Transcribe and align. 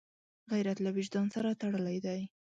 غیرت 0.51 0.77
له 0.81 0.89
وجدان 0.97 1.27
سره 1.35 1.57
تړلی 1.61 1.97
دی 2.05 2.21